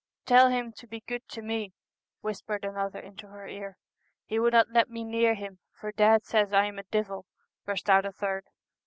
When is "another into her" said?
2.65-3.47